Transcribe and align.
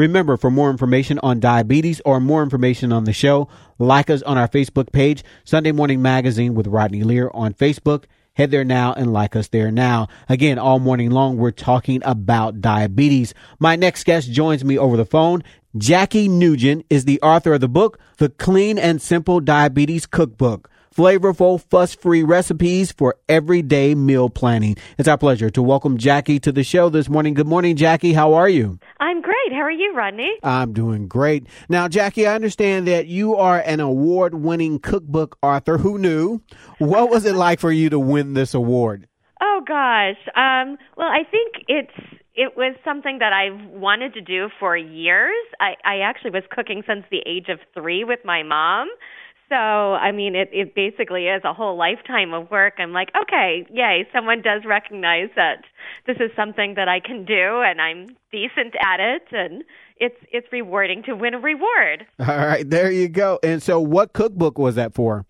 Remember, 0.00 0.38
for 0.38 0.50
more 0.50 0.70
information 0.70 1.18
on 1.18 1.40
diabetes 1.40 2.00
or 2.06 2.20
more 2.20 2.42
information 2.42 2.90
on 2.90 3.04
the 3.04 3.12
show, 3.12 3.50
like 3.78 4.08
us 4.08 4.22
on 4.22 4.38
our 4.38 4.48
Facebook 4.48 4.92
page, 4.92 5.22
Sunday 5.44 5.72
Morning 5.72 6.00
Magazine 6.00 6.54
with 6.54 6.66
Rodney 6.66 7.02
Lear 7.02 7.30
on 7.34 7.52
Facebook. 7.52 8.04
Head 8.32 8.50
there 8.50 8.64
now 8.64 8.94
and 8.94 9.12
like 9.12 9.36
us 9.36 9.48
there 9.48 9.70
now. 9.70 10.08
Again, 10.30 10.58
all 10.58 10.78
morning 10.78 11.10
long, 11.10 11.36
we're 11.36 11.50
talking 11.50 12.00
about 12.02 12.62
diabetes. 12.62 13.34
My 13.58 13.76
next 13.76 14.04
guest 14.04 14.32
joins 14.32 14.64
me 14.64 14.78
over 14.78 14.96
the 14.96 15.04
phone. 15.04 15.42
Jackie 15.76 16.28
Newgent 16.28 16.86
is 16.88 17.04
the 17.04 17.20
author 17.20 17.52
of 17.52 17.60
the 17.60 17.68
book, 17.68 17.98
The 18.16 18.30
Clean 18.30 18.78
and 18.78 19.02
Simple 19.02 19.38
Diabetes 19.38 20.06
Cookbook 20.06 20.70
flavorful, 20.94 21.60
fuss 21.70 21.94
free 21.94 22.22
recipes 22.22 22.92
for 22.92 23.16
everyday 23.28 23.94
meal 23.94 24.28
planning. 24.28 24.76
It's 24.98 25.08
our 25.08 25.16
pleasure 25.16 25.48
to 25.50 25.62
welcome 25.62 25.98
Jackie 25.98 26.40
to 26.40 26.52
the 26.52 26.64
show 26.64 26.88
this 26.88 27.08
morning. 27.08 27.34
Good 27.34 27.46
morning, 27.46 27.76
Jackie. 27.76 28.12
How 28.12 28.34
are 28.34 28.48
you? 28.48 28.78
I'm 28.98 29.22
great. 29.22 29.29
How 29.50 29.62
are 29.62 29.70
you, 29.70 29.94
Rodney? 29.94 30.30
I'm 30.42 30.72
doing 30.72 31.08
great. 31.08 31.46
Now, 31.68 31.88
Jackie, 31.88 32.26
I 32.26 32.34
understand 32.34 32.86
that 32.88 33.06
you 33.06 33.36
are 33.36 33.60
an 33.60 33.80
award 33.80 34.34
winning 34.34 34.78
cookbook 34.78 35.38
author. 35.42 35.78
Who 35.78 35.98
knew? 35.98 36.40
What 36.78 37.10
was 37.10 37.24
it 37.24 37.34
like 37.34 37.60
for 37.60 37.72
you 37.72 37.90
to 37.90 37.98
win 37.98 38.34
this 38.34 38.54
award? 38.54 39.08
Oh, 39.40 39.62
gosh. 39.66 40.16
Um, 40.36 40.76
well, 40.96 41.08
I 41.08 41.24
think 41.30 41.64
it's 41.68 42.20
it 42.34 42.56
was 42.56 42.76
something 42.84 43.18
that 43.18 43.32
I've 43.32 43.68
wanted 43.70 44.14
to 44.14 44.20
do 44.20 44.48
for 44.58 44.76
years. 44.76 45.34
I, 45.60 45.74
I 45.84 45.98
actually 46.00 46.30
was 46.30 46.44
cooking 46.50 46.82
since 46.86 47.04
the 47.10 47.22
age 47.26 47.48
of 47.48 47.58
three 47.74 48.04
with 48.04 48.20
my 48.24 48.42
mom. 48.42 48.88
So, 49.50 49.56
I 49.56 50.12
mean, 50.12 50.36
it, 50.36 50.48
it 50.52 50.76
basically 50.76 51.26
is 51.26 51.42
a 51.44 51.52
whole 51.52 51.76
lifetime 51.76 52.32
of 52.32 52.48
work. 52.52 52.74
I'm 52.78 52.92
like, 52.92 53.10
okay, 53.20 53.66
yay, 53.68 54.06
someone 54.14 54.42
does 54.42 54.62
recognize 54.64 55.28
that 55.34 55.64
this 56.06 56.18
is 56.20 56.30
something 56.36 56.74
that 56.76 56.86
I 56.86 57.00
can 57.00 57.24
do 57.24 57.60
and 57.66 57.80
I'm 57.80 58.06
decent 58.30 58.76
at 58.80 59.00
it 59.00 59.24
and 59.32 59.64
it's 59.96 60.16
it's 60.32 60.46
rewarding 60.52 61.02
to 61.02 61.14
win 61.14 61.34
a 61.34 61.38
reward. 61.40 62.06
All 62.20 62.26
right, 62.26 62.68
there 62.68 62.92
you 62.92 63.08
go. 63.08 63.40
And 63.42 63.60
so 63.60 63.80
what 63.80 64.12
cookbook 64.12 64.56
was 64.56 64.76
that 64.76 64.94
for? 64.94 65.26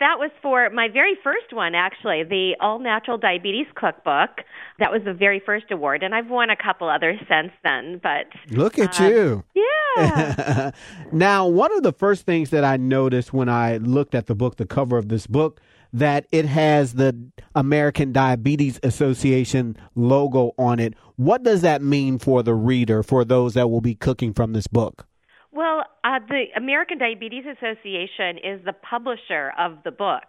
That 0.00 0.18
was 0.18 0.30
for 0.42 0.70
my 0.70 0.88
very 0.88 1.14
first 1.22 1.52
one, 1.52 1.74
actually, 1.74 2.24
the 2.24 2.56
All 2.60 2.78
Natural 2.78 3.16
Diabetes 3.16 3.66
Cookbook. 3.74 4.44
That 4.78 4.90
was 4.90 5.02
the 5.04 5.14
very 5.14 5.40
first 5.44 5.66
award, 5.70 6.02
and 6.02 6.14
I've 6.14 6.28
won 6.28 6.50
a 6.50 6.56
couple 6.56 6.88
others 6.88 7.18
since 7.28 7.52
then. 7.62 8.00
But 8.02 8.26
look 8.50 8.78
at 8.78 9.00
uh, 9.00 9.04
you, 9.04 9.44
yeah. 9.54 10.72
now, 11.12 11.46
one 11.46 11.72
of 11.76 11.84
the 11.84 11.92
first 11.92 12.26
things 12.26 12.50
that 12.50 12.64
I 12.64 12.76
noticed 12.76 13.32
when 13.32 13.48
I 13.48 13.76
looked 13.76 14.16
at 14.16 14.26
the 14.26 14.34
book, 14.34 14.56
the 14.56 14.66
cover 14.66 14.98
of 14.98 15.08
this 15.08 15.28
book, 15.28 15.60
that 15.92 16.26
it 16.32 16.44
has 16.44 16.94
the 16.94 17.16
American 17.54 18.12
Diabetes 18.12 18.80
Association 18.82 19.76
logo 19.94 20.52
on 20.58 20.80
it. 20.80 20.94
What 21.14 21.44
does 21.44 21.60
that 21.62 21.82
mean 21.82 22.18
for 22.18 22.42
the 22.42 22.54
reader, 22.54 23.04
for 23.04 23.24
those 23.24 23.54
that 23.54 23.70
will 23.70 23.80
be 23.80 23.94
cooking 23.94 24.34
from 24.34 24.54
this 24.54 24.66
book? 24.66 25.06
Well, 25.54 25.84
uh, 26.02 26.18
the 26.28 26.46
American 26.56 26.98
Diabetes 26.98 27.44
Association 27.46 28.38
is 28.38 28.64
the 28.64 28.72
publisher 28.72 29.52
of 29.56 29.78
the 29.84 29.92
book. 29.92 30.24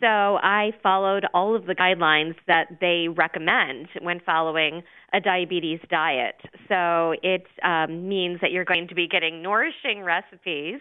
So 0.00 0.08
I 0.08 0.72
followed 0.82 1.24
all 1.32 1.54
of 1.54 1.66
the 1.66 1.76
guidelines 1.76 2.34
that 2.48 2.78
they 2.80 3.06
recommend 3.06 3.86
when 4.02 4.18
following 4.26 4.82
a 5.12 5.20
diabetes 5.20 5.78
diet. 5.88 6.34
So 6.68 7.14
it 7.22 7.46
um, 7.62 8.08
means 8.08 8.40
that 8.40 8.50
you're 8.50 8.64
going 8.64 8.88
to 8.88 8.96
be 8.96 9.06
getting 9.06 9.42
nourishing 9.42 10.02
recipes, 10.02 10.80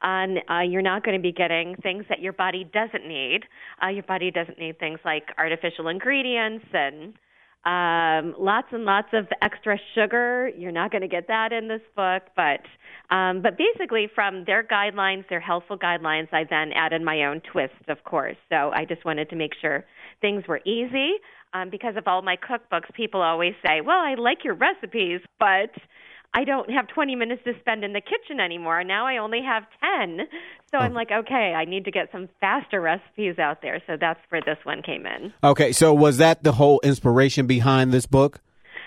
and 0.00 0.38
uh, 0.48 0.60
you're 0.60 0.80
not 0.80 1.04
going 1.04 1.16
to 1.18 1.22
be 1.22 1.30
getting 1.30 1.76
things 1.82 2.06
that 2.08 2.20
your 2.20 2.32
body 2.32 2.64
doesn't 2.72 3.06
need. 3.06 3.40
Uh, 3.82 3.88
your 3.88 4.04
body 4.04 4.30
doesn't 4.30 4.58
need 4.58 4.78
things 4.78 5.00
like 5.04 5.24
artificial 5.36 5.88
ingredients 5.88 6.64
and 6.72 7.12
um, 7.64 8.34
lots 8.38 8.68
and 8.72 8.84
lots 8.84 9.08
of 9.12 9.26
extra 9.40 9.78
sugar. 9.94 10.50
You're 10.56 10.72
not 10.72 10.90
going 10.90 11.02
to 11.02 11.08
get 11.08 11.28
that 11.28 11.52
in 11.52 11.68
this 11.68 11.80
book, 11.96 12.22
but 12.36 12.60
um, 13.14 13.42
but 13.42 13.56
basically, 13.56 14.08
from 14.14 14.44
their 14.44 14.62
guidelines, 14.62 15.28
their 15.28 15.40
healthful 15.40 15.78
guidelines, 15.78 16.28
I 16.32 16.44
then 16.48 16.72
added 16.72 17.02
my 17.02 17.24
own 17.24 17.40
twist, 17.52 17.74
of 17.88 18.02
course. 18.04 18.36
So 18.50 18.70
I 18.74 18.84
just 18.84 19.04
wanted 19.04 19.30
to 19.30 19.36
make 19.36 19.52
sure 19.60 19.84
things 20.20 20.44
were 20.46 20.60
easy. 20.64 21.12
Um, 21.54 21.70
because 21.70 21.96
of 21.96 22.08
all 22.08 22.20
my 22.20 22.36
cookbooks, 22.36 22.92
people 22.94 23.22
always 23.22 23.54
say, 23.64 23.80
"Well, 23.80 24.00
I 24.00 24.14
like 24.14 24.44
your 24.44 24.54
recipes, 24.54 25.20
but." 25.38 25.70
I 26.34 26.42
don't 26.44 26.68
have 26.70 26.88
20 26.88 27.14
minutes 27.14 27.42
to 27.44 27.52
spend 27.60 27.84
in 27.84 27.92
the 27.92 28.00
kitchen 28.00 28.40
anymore. 28.40 28.82
Now 28.82 29.06
I 29.06 29.18
only 29.18 29.40
have 29.42 29.62
10. 30.00 30.26
So 30.72 30.78
oh. 30.78 30.80
I'm 30.80 30.92
like, 30.92 31.10
okay, 31.12 31.54
I 31.56 31.64
need 31.64 31.84
to 31.84 31.92
get 31.92 32.08
some 32.10 32.28
faster 32.40 32.80
recipes 32.80 33.38
out 33.38 33.62
there. 33.62 33.80
So 33.86 33.96
that's 33.98 34.18
where 34.30 34.42
this 34.44 34.58
one 34.64 34.82
came 34.82 35.06
in. 35.06 35.32
Okay, 35.44 35.70
so 35.70 35.94
was 35.94 36.18
that 36.18 36.42
the 36.42 36.52
whole 36.52 36.80
inspiration 36.82 37.46
behind 37.46 37.92
this 37.92 38.06
book? 38.06 38.40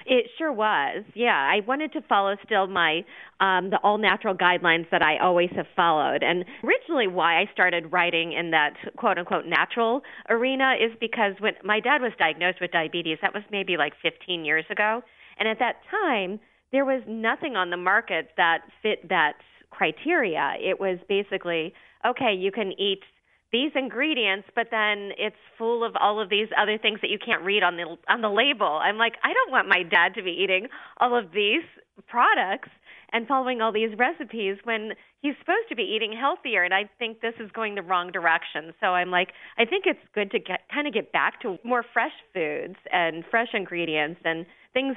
It 0.06 0.28
sure 0.38 0.54
was. 0.54 1.04
Yeah, 1.16 1.36
I 1.36 1.60
wanted 1.68 1.92
to 1.94 2.02
follow 2.02 2.36
still 2.46 2.68
my 2.68 3.04
um, 3.42 3.72
the 3.72 3.80
all 3.84 3.98
natural 3.98 4.36
guidelines 4.36 4.90
that 4.90 5.02
I 5.02 5.18
always 5.18 5.50
have 5.56 5.66
followed. 5.76 6.24
And 6.24 6.46
originally, 6.64 7.08
why 7.08 7.42
I 7.42 7.50
started 7.52 7.92
writing 7.92 8.32
in 8.32 8.52
that 8.52 8.74
quote 8.96 9.18
unquote 9.18 9.46
natural 9.46 10.04
arena 10.30 10.76
is 10.80 10.92
because 11.02 11.34
when 11.40 11.54
my 11.64 11.82
dad 11.82 12.02
was 12.02 12.14
diagnosed 12.18 12.60
with 12.62 12.72
diabetes, 12.72 13.18
that 13.22 13.34
was 13.34 13.44
maybe 13.52 13.76
like 13.76 13.94
15 14.02 14.46
years 14.46 14.64
ago, 14.70 15.02
and 15.40 15.48
at 15.50 15.60
that 15.60 15.82
time 15.92 16.40
there 16.72 16.86
was 16.86 17.02
nothing 17.08 17.56
on 17.56 17.70
the 17.70 17.78
market 17.78 18.30
that 18.38 18.60
fit 18.82 19.10
that 19.10 19.34
criteria. 19.70 20.54
It 20.60 20.80
was 20.80 21.00
basically 21.08 21.74
okay, 22.06 22.34
you 22.34 22.52
can 22.52 22.72
eat 22.80 23.02
these 23.52 23.72
ingredients, 23.76 24.48
but 24.56 24.68
then 24.72 25.12
it's 25.18 25.36
full 25.58 25.84
of 25.84 25.96
all 26.00 26.20
of 26.20 26.30
these 26.30 26.48
other 26.58 26.78
things 26.78 27.00
that 27.02 27.10
you 27.10 27.18
can't 27.18 27.44
read 27.44 27.64
on 27.64 27.78
the 27.78 27.98
on 28.10 28.22
the 28.22 28.30
label. 28.30 28.80
I'm 28.82 28.98
like, 28.98 29.16
I 29.24 29.34
don't 29.34 29.52
want 29.52 29.68
my 29.68 29.84
dad 29.84 30.14
to 30.16 30.24
be 30.24 30.32
eating 30.32 30.68
all 31.00 31.18
of 31.18 31.32
these 31.32 31.64
products 32.08 32.70
and 33.14 33.28
following 33.28 33.62
all 33.62 33.72
these 33.72 33.98
recipes 33.98 34.58
when 34.64 34.92
he's 35.22 35.36
supposed 35.40 35.70
to 35.70 35.76
be 35.76 35.84
eating 35.84 36.16
healthier 36.18 36.64
and 36.64 36.74
I 36.74 36.90
think 37.00 37.22
this 37.22 37.34
is 37.40 37.52
going 37.52 37.76
the 37.76 37.82
wrong 37.82 38.12
direction. 38.12 38.74
So 38.80 38.88
I'm 38.88 39.12
like 39.12 39.30
I 39.58 39.66
think 39.66 39.86
it's 39.86 40.00
good 40.14 40.32
to 40.32 40.40
get 40.40 40.62
kind 40.74 40.88
of 40.88 40.94
get 40.94 41.12
back 41.12 41.42
to 41.42 41.58
more 41.64 41.84
fresh 41.94 42.12
foods 42.34 42.76
and 42.92 43.24
fresh 43.30 43.50
ingredients 43.54 44.22
and 44.24 44.46
things 44.78 44.96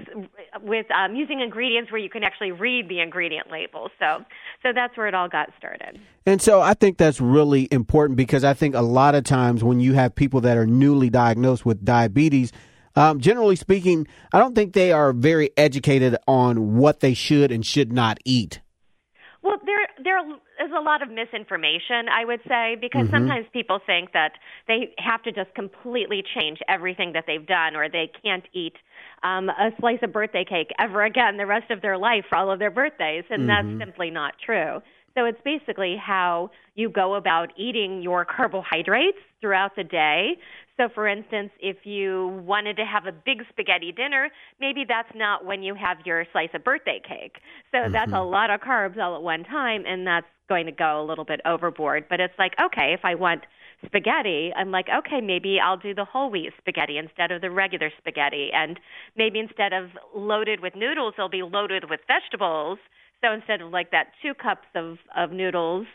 with 0.62 0.87
um, 0.91 1.15
using 1.15 1.41
ingredients 1.41 1.91
where 1.91 2.00
you 2.00 2.10
can 2.10 2.22
actually 2.22 2.53
read 2.53 2.88
the 2.88 3.00
ingredient 3.00 3.50
labels. 3.50 3.91
So, 3.99 4.25
so 4.62 4.72
that's 4.75 4.97
where 4.97 5.09
it 5.09 5.15
all 5.15 5.28
got 5.28 5.49
started. 5.56 5.99
And 6.26 6.43
so 6.43 6.60
I 6.60 6.75
think 6.75 6.99
that's 6.99 7.20
really 7.20 7.66
important 7.70 8.19
because 8.19 8.44
I 8.44 8.53
think 8.53 8.75
a 8.75 8.82
lot 8.82 9.15
of 9.15 9.25
times 9.25 9.65
when 9.65 9.81
you 9.81 9.94
have 9.94 10.15
people 10.15 10.43
that 10.43 10.59
are 10.59 10.66
newly 10.66 11.09
diagnosed 11.09 11.65
with 11.65 11.82
diabetes, 11.82 12.53
um, 12.97 13.21
generally 13.21 13.56
speaking, 13.56 14.06
I 14.33 14.39
don't 14.39 14.55
think 14.55 14.73
they 14.73 14.93
are 14.93 15.12
very 15.12 15.51
educated 15.56 16.17
on 16.27 16.77
what 16.77 17.01
they 17.01 17.15
should 17.15 17.53
and 17.53 17.65
should 17.65 17.93
not 17.93 18.19
eat. 18.25 18.61
Well, 19.43 19.56
there 19.65 19.87
there 20.03 20.19
is 20.21 20.71
a 20.77 20.83
lot 20.83 21.03
of 21.03 21.11
misinformation, 21.11 22.09
I 22.12 22.25
would 22.27 22.41
say, 22.47 22.77
because 22.79 23.06
mm-hmm. 23.06 23.15
sometimes 23.15 23.47
people 23.53 23.81
think 23.87 24.12
that 24.12 24.33
they 24.69 24.95
have 24.99 25.23
to 25.23 25.33
just 25.33 25.55
completely 25.55 26.23
change 26.34 26.59
everything 26.69 27.12
that 27.15 27.25
they've 27.27 27.47
done, 27.47 27.75
or 27.75 27.89
they 27.89 28.11
can't 28.23 28.45
eat 28.53 28.75
um, 29.23 29.49
a 29.49 29.71
slice 29.81 29.99
of 30.03 30.12
birthday 30.12 30.45
cake 30.45 30.69
ever 30.79 31.05
again 31.05 31.39
the 31.39 31.47
rest 31.47 31.71
of 31.71 31.81
their 31.81 31.97
life 31.97 32.25
for 32.29 32.37
all 32.37 32.50
of 32.50 32.59
their 32.59 32.71
birthdays, 32.71 33.25
and 33.31 33.49
mm-hmm. 33.49 33.79
that's 33.79 33.89
simply 33.89 34.11
not 34.11 34.34
true. 34.45 34.81
So 35.15 35.25
it's 35.25 35.41
basically 35.44 35.97
how 35.97 36.50
you 36.75 36.88
go 36.88 37.15
about 37.15 37.53
eating 37.56 38.03
your 38.03 38.25
carbohydrates 38.37 39.19
throughout 39.41 39.76
the 39.76 39.84
day. 39.84 40.37
So, 40.76 40.88
for 40.94 41.06
instance, 41.06 41.50
if 41.60 41.84
you 41.84 42.43
wanted 42.47 42.76
to 42.78 42.87
have 42.87 43.04
a 43.04 43.12
big 43.12 43.44
spaghetti 43.50 43.93
dinner, 43.93 44.31
maybe 44.60 44.84
that's 44.88 45.10
not 45.15 45.44
when 45.44 45.62
you 45.62 45.75
have 45.75 45.99
your 46.06 46.25
slice 46.32 46.49
of 46.54 46.65
birthday 46.65 47.03
cake. 47.06 47.37
So, 47.70 47.78
mm-hmm. 47.78 47.93
that's 47.93 48.12
a 48.12 48.22
lot 48.22 48.50
of 48.50 48.60
carbs 48.60 48.99
all 48.99 49.15
at 49.15 49.22
one 49.22 49.44
time, 49.44 49.84
and 49.87 50.06
that's 50.06 50.26
going 50.49 50.66
to 50.66 50.72
go 50.72 51.03
a 51.03 51.04
little 51.04 51.25
bit 51.25 51.41
overboard. 51.44 52.06
But 52.09 52.20
it's 52.20 52.34
like, 52.38 52.54
okay, 52.59 52.94
if 52.94 53.00
I 53.04 53.15
want 53.15 53.44
spaghetti, 53.84 54.53
I'm 54.56 54.70
like, 54.70 54.87
okay, 54.88 55.20
maybe 55.20 55.59
I'll 55.60 55.76
do 55.76 55.94
the 55.94 56.04
whole 56.04 56.31
wheat 56.31 56.53
spaghetti 56.59 56.99
instead 56.99 57.31
of 57.31 57.41
the 57.41 57.50
regular 57.50 57.91
spaghetti. 57.99 58.50
And 58.53 58.81
maybe 59.16 59.38
instead 59.38 59.72
of 59.72 59.91
loaded 60.15 60.60
with 60.60 60.75
noodles, 60.75 61.15
they'll 61.16 61.28
be 61.28 61.43
loaded 61.43 61.88
with 61.88 62.00
vegetables. 62.06 62.78
So 63.22 63.32
instead 63.32 63.60
of 63.60 63.70
like 63.70 63.91
that 63.91 64.12
two 64.22 64.34
cups 64.34 64.67
of, 64.75 64.96
of 65.17 65.31
noodles, 65.32 65.87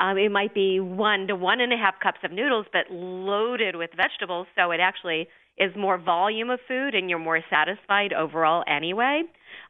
um, 0.00 0.18
it 0.18 0.30
might 0.30 0.54
be 0.54 0.80
one 0.80 1.26
to 1.28 1.36
one 1.36 1.60
and 1.60 1.72
a 1.72 1.76
half 1.76 1.94
cups 2.02 2.18
of 2.24 2.32
noodles, 2.32 2.66
but 2.72 2.90
loaded 2.90 3.76
with 3.76 3.90
vegetables. 3.96 4.46
So 4.56 4.70
it 4.70 4.80
actually 4.80 5.28
is 5.58 5.70
more 5.76 5.98
volume 5.98 6.50
of 6.50 6.58
food 6.66 6.94
and 6.94 7.08
you're 7.08 7.18
more 7.18 7.40
satisfied 7.50 8.12
overall 8.12 8.64
anyway. 8.66 9.22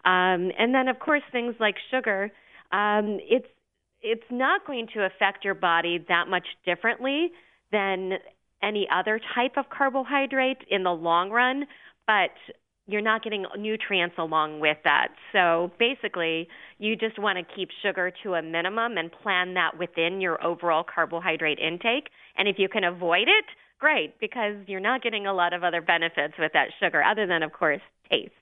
Um, 0.04 0.52
and 0.58 0.74
then, 0.74 0.88
of 0.88 0.98
course, 0.98 1.22
things 1.32 1.54
like 1.60 1.74
sugar. 1.90 2.30
Um, 2.70 3.18
it's 3.28 3.46
it's 4.00 4.24
not 4.30 4.66
going 4.66 4.88
to 4.94 5.04
affect 5.04 5.44
your 5.44 5.54
body 5.54 6.04
that 6.08 6.26
much 6.28 6.46
differently 6.66 7.30
than 7.70 8.14
any 8.62 8.88
other 8.92 9.20
type 9.34 9.52
of 9.56 9.66
carbohydrate 9.70 10.58
in 10.68 10.82
the 10.82 10.90
long 10.90 11.30
run, 11.30 11.66
but 12.06 12.30
you're 12.86 13.00
not 13.00 13.22
getting 13.22 13.46
nutrients 13.58 14.16
along 14.18 14.60
with 14.60 14.78
that. 14.84 15.08
So 15.32 15.70
basically, 15.78 16.48
you 16.78 16.96
just 16.96 17.18
want 17.18 17.38
to 17.38 17.54
keep 17.54 17.68
sugar 17.82 18.12
to 18.22 18.34
a 18.34 18.42
minimum 18.42 18.98
and 18.98 19.10
plan 19.12 19.54
that 19.54 19.78
within 19.78 20.20
your 20.20 20.44
overall 20.44 20.84
carbohydrate 20.84 21.58
intake. 21.58 22.08
And 22.36 22.48
if 22.48 22.58
you 22.58 22.68
can 22.68 22.84
avoid 22.84 23.28
it, 23.28 23.44
great, 23.78 24.18
because 24.20 24.56
you're 24.66 24.80
not 24.80 25.02
getting 25.02 25.26
a 25.26 25.32
lot 25.32 25.52
of 25.52 25.62
other 25.62 25.80
benefits 25.80 26.34
with 26.38 26.52
that 26.54 26.68
sugar, 26.80 27.02
other 27.02 27.26
than, 27.26 27.42
of 27.42 27.52
course, 27.52 27.80
taste. 28.10 28.32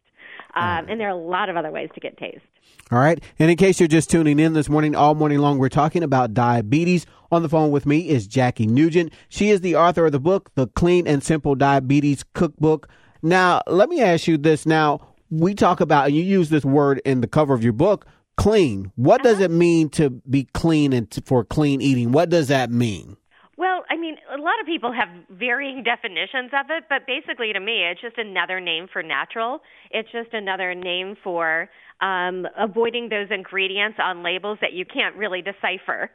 Um, 0.54 0.86
and 0.88 0.98
there 0.98 1.06
are 1.06 1.10
a 1.10 1.16
lot 1.16 1.48
of 1.48 1.56
other 1.56 1.70
ways 1.70 1.90
to 1.94 2.00
get 2.00 2.16
taste. 2.16 2.40
All 2.90 2.98
right. 2.98 3.22
And 3.38 3.50
in 3.50 3.56
case 3.56 3.78
you're 3.78 3.88
just 3.88 4.10
tuning 4.10 4.40
in 4.40 4.52
this 4.52 4.68
morning, 4.68 4.96
all 4.96 5.14
morning 5.14 5.38
long, 5.38 5.58
we're 5.58 5.68
talking 5.68 6.02
about 6.02 6.34
diabetes. 6.34 7.06
On 7.30 7.42
the 7.42 7.48
phone 7.48 7.70
with 7.70 7.86
me 7.86 8.08
is 8.08 8.26
Jackie 8.26 8.66
Newgent. 8.66 9.12
She 9.28 9.50
is 9.50 9.60
the 9.60 9.76
author 9.76 10.06
of 10.06 10.12
the 10.12 10.18
book, 10.18 10.50
The 10.56 10.66
Clean 10.66 11.06
and 11.06 11.22
Simple 11.22 11.54
Diabetes 11.54 12.24
Cookbook. 12.34 12.88
Now, 13.22 13.62
let 13.66 13.88
me 13.88 14.00
ask 14.00 14.26
you 14.26 14.38
this. 14.38 14.66
Now, 14.66 15.00
we 15.30 15.54
talk 15.54 15.80
about, 15.80 16.12
you 16.12 16.22
use 16.22 16.48
this 16.48 16.64
word 16.64 17.00
in 17.04 17.20
the 17.20 17.28
cover 17.28 17.54
of 17.54 17.62
your 17.62 17.72
book, 17.72 18.06
clean. 18.36 18.92
What 18.96 19.22
does 19.22 19.36
uh-huh. 19.36 19.44
it 19.44 19.50
mean 19.50 19.88
to 19.90 20.10
be 20.10 20.44
clean 20.54 20.92
and 20.92 21.10
to, 21.12 21.22
for 21.22 21.44
clean 21.44 21.80
eating? 21.80 22.12
What 22.12 22.30
does 22.30 22.48
that 22.48 22.70
mean? 22.70 23.16
Well, 23.60 23.84
I 23.90 23.96
mean, 23.98 24.16
a 24.32 24.40
lot 24.40 24.58
of 24.58 24.64
people 24.64 24.90
have 24.90 25.10
varying 25.28 25.82
definitions 25.82 26.50
of 26.58 26.70
it, 26.70 26.84
but 26.88 27.06
basically 27.06 27.52
to 27.52 27.60
me, 27.60 27.84
it's 27.84 28.00
just 28.00 28.16
another 28.16 28.58
name 28.58 28.86
for 28.90 29.02
natural. 29.02 29.60
It's 29.90 30.10
just 30.10 30.32
another 30.32 30.74
name 30.74 31.14
for 31.22 31.68
um, 32.00 32.46
avoiding 32.58 33.10
those 33.10 33.28
ingredients 33.30 33.98
on 34.02 34.22
labels 34.22 34.56
that 34.62 34.72
you 34.72 34.86
can't 34.86 35.14
really 35.14 35.42
decipher. 35.42 36.10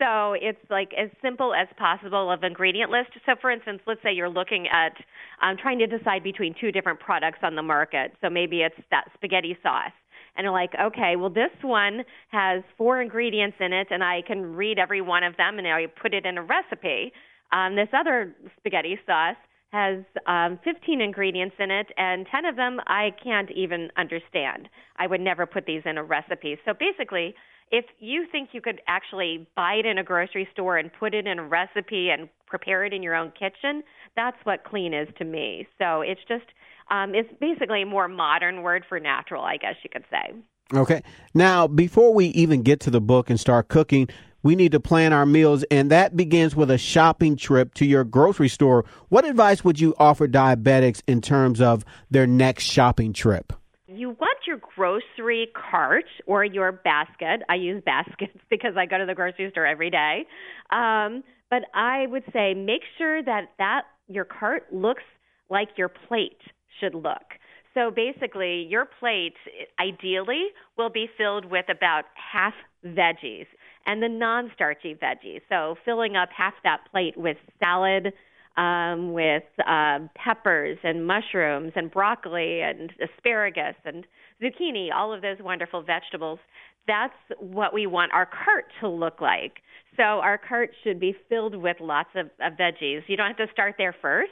So 0.00 0.34
it's 0.40 0.58
like 0.70 0.90
as 0.98 1.08
simple 1.22 1.54
as 1.54 1.68
possible 1.76 2.32
of 2.32 2.42
ingredient 2.42 2.90
list. 2.90 3.10
So, 3.26 3.34
for 3.40 3.52
instance, 3.52 3.80
let's 3.86 4.02
say 4.02 4.12
you're 4.12 4.28
looking 4.28 4.66
at 4.66 4.92
um, 5.40 5.56
trying 5.56 5.78
to 5.78 5.86
decide 5.86 6.24
between 6.24 6.52
two 6.60 6.72
different 6.72 6.98
products 6.98 7.38
on 7.42 7.54
the 7.54 7.62
market. 7.62 8.12
So 8.20 8.28
maybe 8.28 8.62
it's 8.62 8.74
that 8.90 9.04
spaghetti 9.14 9.56
sauce 9.62 9.94
and 10.38 10.46
are 10.46 10.52
like, 10.52 10.72
okay, 10.80 11.16
well, 11.16 11.28
this 11.28 11.50
one 11.62 12.04
has 12.28 12.62
four 12.78 13.02
ingredients 13.02 13.56
in 13.60 13.72
it, 13.72 13.88
and 13.90 14.02
I 14.02 14.22
can 14.26 14.54
read 14.54 14.78
every 14.78 15.00
one 15.00 15.24
of 15.24 15.36
them, 15.36 15.58
and 15.58 15.66
I 15.66 15.86
put 16.00 16.14
it 16.14 16.24
in 16.24 16.38
a 16.38 16.42
recipe. 16.42 17.12
Um, 17.52 17.74
this 17.74 17.88
other 17.92 18.34
spaghetti 18.56 18.98
sauce 19.04 19.36
has 19.72 19.98
um, 20.26 20.58
15 20.64 21.00
ingredients 21.00 21.56
in 21.58 21.70
it, 21.70 21.88
and 21.98 22.26
10 22.30 22.44
of 22.46 22.56
them 22.56 22.80
I 22.86 23.10
can't 23.22 23.50
even 23.50 23.90
understand. 23.98 24.68
I 24.96 25.06
would 25.06 25.20
never 25.20 25.44
put 25.44 25.66
these 25.66 25.82
in 25.84 25.98
a 25.98 26.04
recipe. 26.04 26.56
So 26.64 26.72
basically, 26.72 27.34
if 27.70 27.84
you 27.98 28.26
think 28.30 28.50
you 28.52 28.60
could 28.60 28.80
actually 28.86 29.46
buy 29.56 29.74
it 29.74 29.86
in 29.86 29.98
a 29.98 30.04
grocery 30.04 30.48
store 30.52 30.76
and 30.78 30.90
put 30.98 31.14
it 31.14 31.26
in 31.26 31.38
a 31.38 31.44
recipe 31.44 32.10
and 32.10 32.28
prepare 32.46 32.84
it 32.84 32.92
in 32.92 33.02
your 33.02 33.14
own 33.14 33.32
kitchen, 33.32 33.82
that's 34.16 34.36
what 34.44 34.64
clean 34.64 34.94
is 34.94 35.08
to 35.18 35.24
me. 35.24 35.66
So 35.78 36.00
it's 36.00 36.20
just 36.28 36.44
um, 36.90 37.14
it's 37.14 37.28
basically 37.40 37.82
a 37.82 37.86
more 37.86 38.08
modern 38.08 38.62
word 38.62 38.84
for 38.88 38.98
natural, 38.98 39.42
I 39.42 39.56
guess 39.56 39.74
you 39.82 39.90
could 39.90 40.04
say. 40.10 40.34
Okay. 40.74 41.02
Now, 41.34 41.66
before 41.66 42.12
we 42.12 42.26
even 42.26 42.62
get 42.62 42.80
to 42.80 42.90
the 42.90 43.00
book 43.00 43.30
and 43.30 43.40
start 43.40 43.68
cooking, 43.68 44.08
we 44.42 44.54
need 44.54 44.72
to 44.72 44.80
plan 44.80 45.12
our 45.12 45.26
meals, 45.26 45.64
and 45.70 45.90
that 45.90 46.16
begins 46.16 46.54
with 46.54 46.70
a 46.70 46.78
shopping 46.78 47.36
trip 47.36 47.74
to 47.74 47.84
your 47.84 48.04
grocery 48.04 48.48
store. 48.48 48.84
What 49.08 49.24
advice 49.24 49.64
would 49.64 49.80
you 49.80 49.94
offer 49.98 50.28
diabetics 50.28 51.02
in 51.06 51.20
terms 51.20 51.60
of 51.60 51.84
their 52.10 52.26
next 52.26 52.64
shopping 52.64 53.12
trip? 53.12 53.52
You 53.88 54.10
want 54.10 54.38
your 54.46 54.58
grocery 54.78 55.48
cart 55.70 56.04
or 56.26 56.44
your 56.44 56.70
basket. 56.72 57.42
I 57.48 57.56
use 57.56 57.82
baskets 57.84 58.38
because 58.50 58.74
I 58.76 58.86
go 58.86 58.98
to 58.98 59.06
the 59.06 59.14
grocery 59.14 59.50
store 59.50 59.66
every 59.66 59.90
day. 59.90 60.26
Um, 60.70 61.24
but 61.50 61.62
I 61.74 62.06
would 62.06 62.24
say 62.32 62.54
make 62.54 62.82
sure 62.96 63.22
that 63.22 63.52
that 63.58 63.82
your 64.06 64.24
cart 64.24 64.72
looks 64.72 65.02
like 65.50 65.68
your 65.76 65.88
plate 65.88 66.40
should 66.78 66.94
look. 66.94 67.34
So 67.74 67.90
basically, 67.90 68.66
your 68.68 68.86
plate 68.98 69.36
ideally 69.80 70.46
will 70.76 70.90
be 70.90 71.08
filled 71.16 71.44
with 71.44 71.66
about 71.68 72.04
half 72.14 72.54
veggies 72.84 73.46
and 73.86 74.02
the 74.02 74.08
non 74.08 74.50
starchy 74.54 74.94
veggies. 74.94 75.40
So 75.48 75.76
filling 75.84 76.16
up 76.16 76.28
half 76.36 76.54
that 76.64 76.80
plate 76.90 77.16
with 77.16 77.36
salad, 77.58 78.12
um, 78.58 79.12
with 79.12 79.44
uh, 79.66 80.00
peppers 80.16 80.78
and 80.82 81.06
mushrooms 81.06 81.72
and 81.76 81.90
broccoli 81.90 82.60
and 82.60 82.92
asparagus 83.00 83.76
and 83.84 84.04
zucchini, 84.42 84.88
all 84.94 85.12
of 85.12 85.22
those 85.22 85.38
wonderful 85.40 85.82
vegetables. 85.82 86.38
That's 86.86 87.14
what 87.38 87.74
we 87.74 87.86
want 87.86 88.12
our 88.12 88.26
cart 88.26 88.66
to 88.80 88.88
look 88.88 89.20
like. 89.20 89.60
So 89.96 90.02
our 90.02 90.38
cart 90.38 90.70
should 90.84 90.98
be 90.98 91.14
filled 91.28 91.54
with 91.54 91.76
lots 91.80 92.10
of, 92.14 92.26
of 92.40 92.54
veggies. 92.54 93.02
You 93.08 93.16
don't 93.16 93.26
have 93.28 93.36
to 93.36 93.52
start 93.52 93.74
there 93.78 93.94
first 94.00 94.30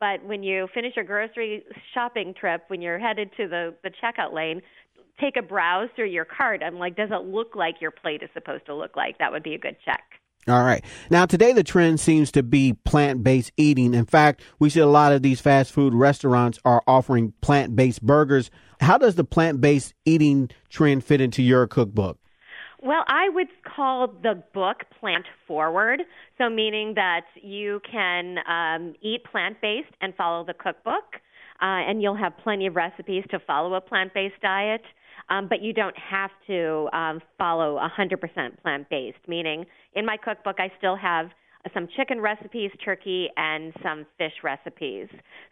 but 0.00 0.24
when 0.24 0.42
you 0.42 0.68
finish 0.74 0.94
your 0.96 1.04
grocery 1.04 1.64
shopping 1.94 2.34
trip, 2.38 2.64
when 2.68 2.82
you're 2.82 2.98
headed 2.98 3.30
to 3.36 3.48
the, 3.48 3.74
the 3.82 3.90
checkout 4.02 4.32
lane, 4.34 4.60
take 5.20 5.36
a 5.36 5.42
browse 5.42 5.88
through 5.96 6.08
your 6.10 6.26
cart. 6.26 6.62
I'm 6.64 6.78
like, 6.78 6.96
does 6.96 7.08
it 7.10 7.24
look 7.26 7.56
like 7.56 7.76
your 7.80 7.90
plate 7.90 8.22
is 8.22 8.28
supposed 8.34 8.66
to 8.66 8.74
look 8.74 8.96
like? 8.96 9.18
That 9.18 9.32
would 9.32 9.42
be 9.42 9.54
a 9.54 9.58
good 9.58 9.76
check. 9.84 10.04
All 10.48 10.62
right. 10.62 10.84
Now, 11.10 11.26
today 11.26 11.52
the 11.52 11.64
trend 11.64 11.98
seems 11.98 12.30
to 12.32 12.42
be 12.44 12.74
plant 12.84 13.24
based 13.24 13.50
eating. 13.56 13.94
In 13.94 14.06
fact, 14.06 14.42
we 14.60 14.70
see 14.70 14.78
a 14.78 14.86
lot 14.86 15.12
of 15.12 15.22
these 15.22 15.40
fast 15.40 15.72
food 15.72 15.92
restaurants 15.92 16.60
are 16.64 16.84
offering 16.86 17.32
plant 17.40 17.74
based 17.74 18.02
burgers. 18.02 18.48
How 18.80 18.96
does 18.96 19.16
the 19.16 19.24
plant 19.24 19.60
based 19.60 19.94
eating 20.04 20.50
trend 20.68 21.02
fit 21.02 21.20
into 21.20 21.42
your 21.42 21.66
cookbook? 21.66 22.18
Well, 22.80 23.02
I 23.08 23.28
would 23.30 23.48
call 23.64 24.06
the 24.06 24.40
book 24.54 24.84
plant 25.00 25.24
forward. 25.48 26.02
So, 26.38 26.48
meaning 26.48 26.94
that 26.94 27.24
you 27.42 27.80
can 27.90 28.38
um, 28.46 28.94
eat 29.02 29.24
plant 29.24 29.60
based 29.60 29.90
and 30.00 30.14
follow 30.14 30.44
the 30.44 30.54
cookbook, 30.54 31.16
uh, 31.60 31.82
and 31.88 32.00
you'll 32.00 32.14
have 32.14 32.38
plenty 32.38 32.68
of 32.68 32.76
recipes 32.76 33.24
to 33.30 33.40
follow 33.40 33.74
a 33.74 33.80
plant 33.80 34.14
based 34.14 34.40
diet. 34.40 34.82
Um, 35.28 35.48
but 35.48 35.60
you 35.60 35.72
don't 35.72 35.96
have 35.98 36.30
to 36.46 36.88
um, 36.92 37.20
follow 37.36 37.78
100% 37.78 38.62
plant 38.62 38.88
based, 38.88 39.18
meaning 39.26 39.66
in 39.94 40.06
my 40.06 40.16
cookbook, 40.16 40.56
I 40.58 40.70
still 40.78 40.96
have 40.96 41.30
some 41.74 41.88
chicken 41.96 42.20
recipes, 42.20 42.70
turkey, 42.84 43.28
and 43.36 43.72
some 43.82 44.06
fish 44.18 44.34
recipes. 44.44 45.08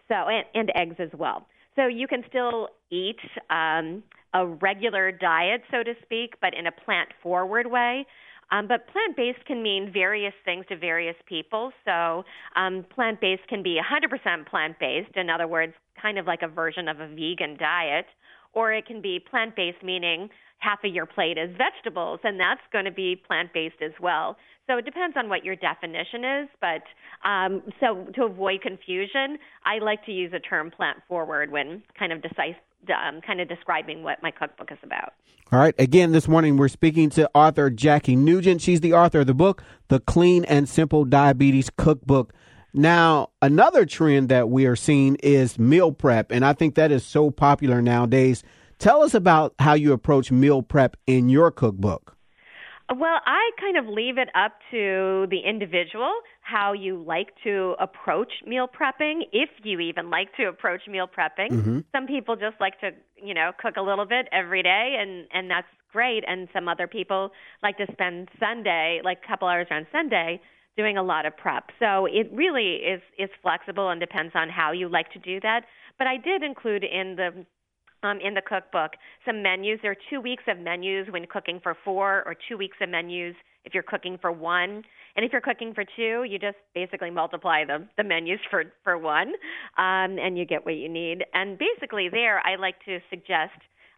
So, 0.09 0.15
and, 0.15 0.45
and 0.55 0.71
eggs 0.75 0.97
as 0.99 1.11
well. 1.19 1.47
So 1.77 1.87
you 1.87 2.07
can 2.07 2.23
still 2.29 2.69
eat 2.91 3.19
um, 3.51 4.03
a 4.33 4.47
regular 4.47 5.11
diet, 5.11 5.63
so 5.71 5.83
to 5.83 5.95
speak, 6.03 6.35
but 6.41 6.55
in 6.55 6.67
a 6.67 6.73
plant 6.73 7.09
forward 7.23 7.67
way. 7.71 8.07
Um, 8.53 8.69
but 8.69 8.87
plant 8.89 9.17
based 9.17 9.45
can 9.47 9.63
mean 9.63 9.91
various 9.93 10.35
things 10.45 10.67
to 10.69 10.77
various 10.77 11.17
people. 11.27 11.73
So, 11.85 12.25
um, 12.57 12.85
plant 12.95 13.21
based 13.21 13.47
can 13.49 13.63
be 13.63 13.81
100% 13.81 14.47
plant 14.47 14.79
based, 14.79 15.17
in 15.17 15.31
other 15.31 15.49
words, 15.49 15.73
kind 16.01 16.19
of 16.19 16.27
like 16.27 16.43
a 16.43 16.49
version 16.49 16.89
of 16.89 17.01
a 17.01 17.09
vegan 17.09 17.57
diet, 17.59 18.07
or 18.55 18.73
it 18.73 18.87
can 18.87 19.01
be 19.01 19.19
plant 19.19 19.57
based, 19.57 19.83
meaning 19.83 20.31
half 20.59 20.79
of 20.85 20.95
your 20.95 21.07
plate 21.07 21.37
is 21.37 21.51
vegetables, 21.57 22.21
and 22.25 22.41
that's 22.41 22.61
going 22.73 22.85
to 22.87 22.91
be 22.91 23.17
plant 23.17 23.53
based 23.53 23.83
as 23.83 23.93
well. 24.01 24.37
So 24.67 24.79
it 24.79 24.85
depends 24.87 25.17
on 25.17 25.29
what 25.29 25.45
your 25.45 25.57
definition 25.57 26.25
is, 26.25 26.49
but 26.61 27.29
um, 27.29 27.63
so 27.81 28.07
to 28.15 28.25
avoid 28.25 28.63
confusion, 28.63 29.39
I 29.67 29.79
like 29.79 30.05
to 30.07 30.13
use 30.13 30.33
the 30.33 30.41
term 30.41 30.71
plant 30.71 30.99
forward 31.07 31.51
when 31.51 31.83
kind 31.99 32.13
of 32.13 32.23
decisive 32.23 32.57
um, 32.91 33.21
kind 33.23 33.41
of 33.41 33.49
describing 33.49 34.03
what 34.03 34.23
my 34.23 34.31
cookbook 34.31 34.71
is 34.71 34.79
about. 34.83 35.15
All 35.53 35.59
right. 35.59 35.75
Again, 35.79 36.13
this 36.13 36.27
morning 36.27 36.57
we're 36.57 36.69
speaking 36.69 37.11
to 37.11 37.31
author 37.35 37.71
Jackie 37.71 38.17
Newgent. 38.17 38.61
She's 38.61 38.81
the 38.81 38.93
author 38.93 39.21
of 39.21 39.27
the 39.27 39.35
book, 39.35 39.63
The 39.89 40.01
Clean 40.01 40.45
and 40.47 40.69
Simple 40.69 41.05
Diabetes 41.05 41.71
Cookbook. 41.77 42.33
Now, 42.77 43.31
another 43.41 43.87
trend 43.87 44.29
that 44.31 44.51
we 44.51 44.67
are 44.67 44.75
seeing 44.75 45.15
is 45.23 45.61
meal 45.61 45.93
prep, 45.93 46.33
and 46.33 46.45
I 46.45 46.55
think 46.55 46.75
that 46.75 46.91
is 46.91 47.07
so 47.07 47.31
popular 47.31 47.81
nowadays. 47.81 48.43
Tell 48.81 49.03
us 49.03 49.15
about 49.15 49.55
how 49.61 49.75
you 49.75 49.93
approach 49.93 50.33
meal 50.33 50.61
prep 50.61 50.97
in 51.07 51.29
your 51.29 51.53
cookbook. 51.53 52.17
Well, 52.91 53.21
I 53.25 53.51
kind 53.61 53.79
of 53.79 53.87
leave 53.87 54.19
it 54.19 54.29
up 54.35 54.53
to 54.73 55.27
the 55.31 55.41
individual 55.47 56.13
how 56.41 56.73
you 56.73 57.03
like 57.03 57.29
to 57.45 57.75
approach 57.81 58.31
meal 58.45 58.69
prepping, 58.69 59.23
if 59.33 59.49
you 59.63 59.81
even 59.81 60.11
like 60.11 60.37
to 60.37 60.47
approach 60.47 60.83
meal 60.89 61.07
prepping. 61.07 61.51
Mm-hmm. 61.51 61.79
Some 61.93 62.07
people 62.07 62.35
just 62.37 62.57
like 62.61 62.79
to, 62.81 62.91
you 63.17 63.33
know, 63.33 63.53
cook 63.59 63.77
a 63.77 63.83
little 63.83 64.05
bit 64.05 64.29
every 64.33 64.63
day 64.63 64.97
and 65.01 65.27
and 65.33 65.51
that's 65.51 65.69
great 65.93 66.25
and 66.27 66.49
some 66.53 66.69
other 66.69 66.87
people 66.87 67.31
like 67.63 67.79
to 67.79 67.87
spend 67.93 68.29
Sunday, 68.39 69.01
like 69.03 69.21
a 69.25 69.29
couple 69.29 69.49
hours 69.49 69.69
on 69.71 69.87
Sunday 69.91 70.41
doing 70.77 70.97
a 70.97 71.03
lot 71.03 71.27
of 71.27 71.37
prep. 71.37 71.71
So 71.79 72.07
it 72.07 72.31
really 72.33 72.77
is 72.77 73.01
is 73.19 73.31
flexible 73.43 73.91
and 73.91 74.01
depends 74.01 74.33
on 74.35 74.49
how 74.49 74.73
you 74.73 74.89
like 74.89 75.11
to 75.13 75.19
do 75.19 75.41
that. 75.41 75.63
But 75.99 76.07
I 76.07 76.17
did 76.17 76.43
include 76.43 76.85
in 76.85 77.17
the 77.17 77.45
um, 78.07 78.19
in 78.21 78.35
the 78.35 78.43
cookbook 78.43 78.93
some 79.25 79.43
menus. 79.43 79.79
There 79.83 79.93
are 79.93 79.97
two 80.11 80.21
weeks 80.21 80.45
of 80.47 80.59
menus 80.59 81.07
when 81.11 81.27
cooking 81.27 81.61
for 81.63 81.77
four, 81.85 82.23
or 82.27 82.37
two 82.49 82.57
weeks 82.57 82.77
of 82.81 82.89
menus 82.91 83.35
if 83.65 83.73
you're 83.73 83.83
cooking 83.83 84.19
for 84.21 84.31
one. 84.31 84.83
And 85.17 85.25
if 85.25 85.33
you're 85.33 85.41
cooking 85.41 85.73
for 85.75 85.85
two, 85.85 86.25
you 86.25 86.39
just 86.39 86.57
basically 86.75 87.11
multiply 87.11 87.65
the, 87.65 87.87
the 87.97 88.05
menus 88.05 88.41
for, 88.51 88.65
for 88.83 88.99
one, 88.99 89.29
um, 89.79 90.19
and 90.19 90.37
you 90.37 90.45
get 90.45 90.67
what 90.67 90.75
you 90.75 90.89
need. 90.89 91.25
And 91.33 91.59
basically, 91.59 92.09
there, 92.11 92.41
I 92.41 92.57
like 92.57 92.75
to 92.87 92.99
suggest 93.11 93.53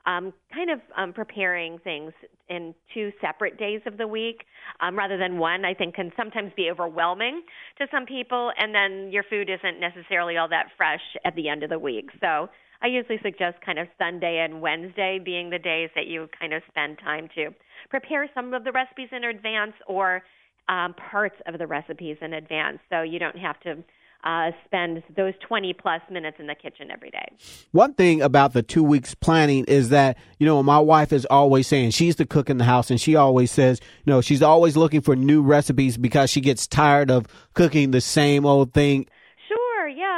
um, 0.07 0.33
kind 0.55 0.71
of 0.71 0.81
um, 0.97 1.13
preparing 1.13 1.79
things 1.79 2.13
in 2.49 2.75
two 2.95 3.11
separate 3.21 3.59
days 3.59 3.81
of 3.87 3.99
the 3.99 4.07
week 4.07 4.45
um, 4.81 4.97
rather 4.97 5.19
than 5.19 5.39
one, 5.39 5.65
I 5.65 5.75
think 5.75 5.97
can 5.97 6.13
sometimes 6.17 6.53
be 6.57 6.71
overwhelming 6.71 7.43
to 7.79 7.87
some 7.91 8.07
people, 8.07 8.53
and 8.57 8.75
then 8.75 9.11
your 9.13 9.25
food 9.25 9.51
isn't 9.51 9.81
necessarily 9.81 10.37
all 10.37 10.49
that 10.49 10.67
fresh 10.77 11.03
at 11.25 11.35
the 11.35 11.49
end 11.49 11.65
of 11.65 11.71
the 11.71 11.79
week. 11.79 12.11
So 12.21 12.49
I 12.83 12.87
usually 12.87 13.19
suggest 13.23 13.57
kind 13.65 13.79
of 13.79 13.89
Sunday 13.99 14.45
and 14.45 14.61
Wednesday 14.61 15.19
being 15.23 15.51
the 15.51 15.59
days 15.59 15.91
that 15.95 16.07
you 16.07 16.29
kind 16.39 16.53
of 16.53 16.63
spend 16.69 16.99
time 16.99 17.29
to 17.35 17.51
prepare 17.91 18.29
some 18.35 18.55
of 18.55 18.65
the 18.65 18.73
recipes 18.73 19.09
in 19.13 19.25
advance 19.25 19.73
or 19.89 20.23
um, 20.69 20.95
parts 21.11 21.37
of 21.47 21.59
the 21.59 21.67
recipes 21.67 22.17
in 22.21 22.35
advance 22.35 22.79
so 22.91 23.03
you 23.03 23.19
don't 23.19 23.39
have 23.39 23.59
to 23.61 23.77
uh, 24.25 24.51
spend 24.65 25.03
those 25.17 25.35
20 25.47 25.73
plus 25.75 26.01
minutes 26.11 26.39
in 26.41 26.47
the 26.47 26.55
kitchen 26.55 26.91
every 26.91 27.11
day. 27.11 27.29
One 27.73 27.95
thing 27.95 28.23
about 28.23 28.53
the 28.53 28.63
two 28.63 28.83
weeks 28.83 29.15
planning 29.15 29.65
is 29.67 29.91
that, 29.91 30.19
you 30.39 30.47
know, 30.47 30.63
my 30.63 30.79
wife 30.79 31.13
is 31.13 31.25
always 31.27 31.67
saying 31.67 31.91
she's 31.91 32.17
the 32.17 32.27
cook 32.27 32.51
in 32.51 32.59
the 32.59 32.65
house 32.65 32.91
and 32.91 33.01
she 33.01 33.17
always 33.17 33.51
says, 33.51 33.81
you 34.05 34.13
know, 34.13 34.21
she's 34.21 34.43
always 34.43 34.77
looking 34.77 35.01
for 35.01 35.15
new 35.15 35.43
recipes 35.43 35.97
because 35.97 36.31
she 36.31 36.41
gets 36.41 36.67
tired 36.67 37.11
of 37.11 37.27
cooking 37.55 37.91
the 37.91 38.01
same 38.01 38.45
old 38.45 38.73
thing 38.73 39.07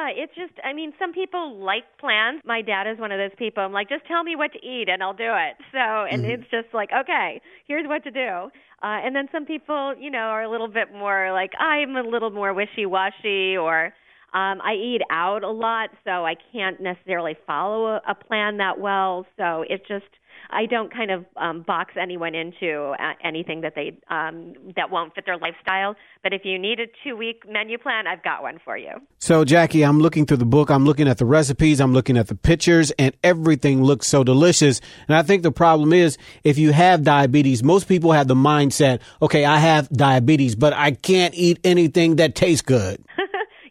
yeah, 0.08 0.22
it's 0.22 0.34
just, 0.34 0.52
I 0.64 0.72
mean, 0.72 0.92
some 0.98 1.12
people 1.12 1.56
like 1.58 1.84
plans. 1.98 2.42
My 2.44 2.62
dad 2.62 2.86
is 2.86 2.98
one 2.98 3.12
of 3.12 3.18
those 3.18 3.36
people. 3.38 3.62
I'm 3.62 3.72
like, 3.72 3.88
just 3.88 4.06
tell 4.06 4.22
me 4.22 4.36
what 4.36 4.52
to 4.52 4.58
eat 4.58 4.88
and 4.88 5.02
I'll 5.02 5.14
do 5.14 5.30
it. 5.30 5.56
So, 5.70 5.78
and 5.78 6.22
mm-hmm. 6.22 6.42
it's 6.42 6.50
just 6.50 6.74
like, 6.74 6.88
okay, 6.92 7.40
here's 7.66 7.86
what 7.86 8.02
to 8.04 8.10
do. 8.10 8.50
Uh, 8.82 8.98
and 9.04 9.14
then 9.14 9.28
some 9.30 9.44
people, 9.44 9.94
you 9.98 10.10
know, 10.10 10.18
are 10.18 10.42
a 10.42 10.50
little 10.50 10.66
bit 10.66 10.92
more 10.92 11.30
like, 11.32 11.52
I'm 11.60 11.94
a 11.94 12.02
little 12.02 12.30
more 12.30 12.52
wishy 12.54 12.86
washy 12.86 13.56
or, 13.56 13.92
um, 14.32 14.60
I 14.64 14.74
eat 14.74 15.02
out 15.10 15.44
a 15.44 15.50
lot, 15.50 15.90
so 16.04 16.24
I 16.24 16.34
can't 16.52 16.80
necessarily 16.80 17.36
follow 17.46 17.86
a, 17.86 18.00
a 18.08 18.14
plan 18.14 18.56
that 18.56 18.80
well. 18.80 19.26
So 19.36 19.64
it 19.68 19.82
just, 19.86 20.06
I 20.50 20.66
don't 20.66 20.92
kind 20.92 21.10
of 21.10 21.24
um, 21.36 21.62
box 21.62 21.94
anyone 22.00 22.34
into 22.34 22.94
uh, 22.98 23.12
anything 23.22 23.60
that 23.62 23.74
they 23.74 23.98
um, 24.10 24.54
that 24.76 24.90
won't 24.90 25.14
fit 25.14 25.26
their 25.26 25.36
lifestyle. 25.36 25.94
But 26.22 26.32
if 26.32 26.42
you 26.44 26.58
need 26.58 26.80
a 26.80 26.86
two 27.04 27.16
week 27.16 27.42
menu 27.48 27.78
plan, 27.78 28.06
I've 28.06 28.22
got 28.22 28.42
one 28.42 28.58
for 28.64 28.76
you. 28.76 28.92
So 29.18 29.44
Jackie, 29.44 29.82
I'm 29.82 30.00
looking 30.00 30.26
through 30.26 30.38
the 30.38 30.46
book. 30.46 30.70
I'm 30.70 30.84
looking 30.84 31.08
at 31.08 31.18
the 31.18 31.26
recipes. 31.26 31.80
I'm 31.80 31.92
looking 31.92 32.16
at 32.16 32.28
the 32.28 32.34
pictures, 32.34 32.90
and 32.92 33.14
everything 33.22 33.82
looks 33.82 34.06
so 34.06 34.24
delicious. 34.24 34.80
And 35.06 35.16
I 35.16 35.22
think 35.22 35.42
the 35.42 35.52
problem 35.52 35.92
is 35.92 36.16
if 36.44 36.58
you 36.58 36.72
have 36.72 37.02
diabetes, 37.02 37.62
most 37.62 37.88
people 37.88 38.12
have 38.12 38.28
the 38.28 38.34
mindset, 38.34 39.00
okay, 39.20 39.44
I 39.44 39.58
have 39.58 39.88
diabetes, 39.90 40.54
but 40.54 40.72
I 40.72 40.92
can't 40.92 41.34
eat 41.34 41.60
anything 41.62 42.16
that 42.16 42.34
tastes 42.34 42.62
good. 42.62 43.04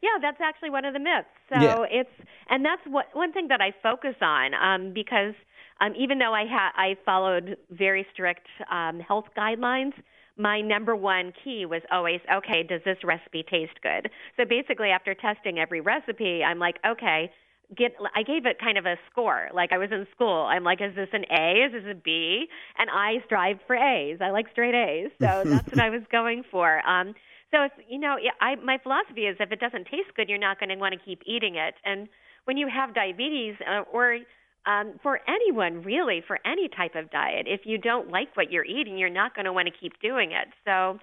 yeah, 0.01 0.09
that's 0.21 0.41
actually 0.41 0.69
one 0.69 0.85
of 0.85 0.93
the 0.93 0.99
myths. 0.99 1.27
So 1.49 1.59
yeah. 1.59 1.85
it's 1.89 2.27
and 2.49 2.63
that's 2.63 2.81
what 2.85 3.07
one 3.13 3.33
thing 3.33 3.47
that 3.49 3.61
I 3.61 3.73
focus 3.81 4.15
on 4.21 4.53
um, 4.53 4.93
because 4.93 5.33
um, 5.79 5.93
even 5.97 6.19
though 6.19 6.33
I 6.33 6.45
ha- 6.47 6.73
I 6.75 6.95
followed 7.05 7.57
very 7.69 8.05
strict 8.13 8.47
um, 8.71 8.99
health 8.99 9.25
guidelines, 9.37 9.93
my 10.37 10.61
number 10.61 10.95
one 10.95 11.33
key 11.43 11.65
was 11.65 11.81
always, 11.91 12.19
okay, 12.31 12.63
does 12.63 12.81
this 12.85 12.97
recipe 13.03 13.43
taste 13.49 13.79
good? 13.81 14.09
So 14.37 14.45
basically, 14.45 14.89
after 14.89 15.13
testing 15.13 15.59
every 15.59 15.81
recipe, 15.81 16.43
I'm 16.43 16.59
like, 16.59 16.77
okay, 16.85 17.31
get. 17.75 17.93
I 18.15 18.23
gave 18.23 18.45
it 18.45 18.59
kind 18.59 18.77
of 18.77 18.85
a 18.85 18.95
score. 19.11 19.49
Like 19.53 19.71
I 19.71 19.77
was 19.77 19.89
in 19.91 20.05
school, 20.13 20.47
I'm 20.49 20.63
like, 20.63 20.79
is 20.81 20.95
this 20.95 21.09
an 21.13 21.25
A? 21.31 21.65
Is 21.65 21.71
this 21.73 21.91
a 21.91 21.95
B? 21.95 22.45
And 22.77 22.89
I 22.89 23.23
strive 23.25 23.57
for 23.65 23.75
A's. 23.75 24.19
I 24.21 24.29
like 24.29 24.45
straight 24.51 24.75
A's, 24.75 25.11
so 25.19 25.43
that's 25.45 25.69
what 25.71 25.79
I 25.79 25.89
was 25.89 26.03
going 26.11 26.43
for. 26.49 26.87
Um, 26.87 27.13
so 27.51 27.63
if 27.63 27.71
you 27.89 27.99
know, 27.99 28.17
I 28.41 28.55
my 28.55 28.77
philosophy 28.81 29.21
is 29.21 29.37
if 29.39 29.51
it 29.51 29.59
doesn't 29.59 29.85
taste 29.85 30.13
good, 30.15 30.29
you're 30.29 30.37
not 30.37 30.59
going 30.59 30.69
to 30.69 30.75
want 30.75 30.93
to 30.93 30.99
keep 30.99 31.21
eating 31.25 31.55
it. 31.55 31.75
And 31.85 32.07
when 32.45 32.57
you 32.57 32.67
have 32.73 32.93
diabetes 32.93 33.55
uh, 33.67 33.81
or 33.91 34.19
um, 34.67 34.99
for 35.01 35.19
anyone 35.27 35.81
really 35.81 36.21
for 36.27 36.37
any 36.45 36.67
type 36.67 36.95
of 36.95 37.09
diet 37.09 37.47
if 37.47 37.61
you 37.63 37.77
don't 37.77 38.11
like 38.11 38.35
what 38.35 38.51
you're 38.51 38.65
eating 38.65 38.97
you're 38.97 39.09
not 39.09 39.33
going 39.35 39.45
to 39.45 39.53
want 39.53 39.67
to 39.67 39.73
keep 39.79 39.93
doing 40.01 40.31
it. 40.31 40.49
So 40.65 40.99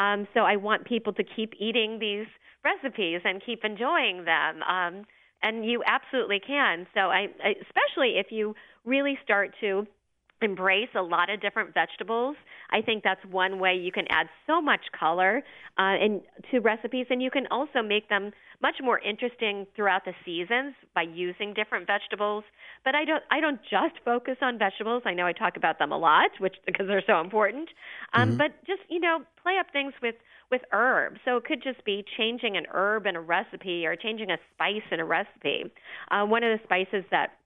um, 0.00 0.28
so 0.34 0.40
i 0.40 0.56
want 0.56 0.86
people 0.86 1.12
to 1.12 1.24
keep 1.24 1.52
eating 1.58 1.98
these 1.98 2.26
recipes 2.64 3.20
and 3.24 3.42
keep 3.44 3.64
enjoying 3.64 4.24
them 4.24 4.62
um, 4.62 5.04
and 5.42 5.64
you 5.64 5.82
absolutely 5.86 6.40
can. 6.40 6.86
So 6.94 7.00
I, 7.00 7.28
I 7.42 7.54
especially 7.62 8.18
if 8.18 8.26
you 8.30 8.54
really 8.84 9.18
start 9.22 9.54
to 9.60 9.86
embrace 10.40 10.88
a 10.96 11.02
lot 11.02 11.30
of 11.30 11.40
different 11.40 11.74
vegetables. 11.74 12.36
I 12.70 12.82
think 12.82 13.02
that's 13.02 13.24
one 13.30 13.58
way 13.58 13.74
you 13.74 13.92
can 13.92 14.04
add 14.08 14.28
so 14.46 14.60
much 14.60 14.80
color 14.98 15.42
uh, 15.78 15.94
in, 16.00 16.20
to 16.50 16.60
recipes, 16.60 17.06
and 17.10 17.22
you 17.22 17.30
can 17.30 17.46
also 17.50 17.82
make 17.82 18.08
them 18.08 18.32
much 18.60 18.76
more 18.82 18.98
interesting 18.98 19.66
throughout 19.76 20.04
the 20.04 20.12
seasons 20.24 20.74
by 20.94 21.02
using 21.02 21.54
different 21.54 21.86
vegetables. 21.86 22.44
But 22.84 22.94
I 22.94 23.04
don't 23.04 23.22
I 23.30 23.40
don't 23.40 23.60
just 23.62 24.02
focus 24.04 24.36
on 24.42 24.58
vegetables. 24.58 25.02
I 25.06 25.14
know 25.14 25.26
I 25.26 25.32
talk 25.32 25.56
about 25.56 25.78
them 25.78 25.92
a 25.92 25.98
lot, 25.98 26.30
which 26.38 26.56
because 26.66 26.86
they're 26.86 27.02
so 27.06 27.20
important. 27.20 27.68
Um, 28.12 28.30
mm-hmm. 28.30 28.38
But 28.38 28.64
just 28.66 28.82
you 28.88 29.00
know 29.00 29.20
play 29.42 29.56
up 29.58 29.66
things 29.72 29.92
with 30.02 30.16
with 30.50 30.62
herbs. 30.72 31.20
So 31.24 31.36
it 31.36 31.44
could 31.44 31.62
just 31.62 31.84
be 31.84 32.04
changing 32.16 32.56
an 32.56 32.64
herb 32.72 33.06
in 33.06 33.16
a 33.16 33.20
recipe 33.20 33.86
or 33.86 33.96
changing 33.96 34.30
a 34.30 34.38
spice 34.54 34.82
in 34.90 35.00
a 35.00 35.04
recipe. 35.04 35.64
Uh, 36.10 36.24
one 36.24 36.42
of 36.42 36.58
the 36.58 36.64
spices 36.64 37.04
that 37.10 37.37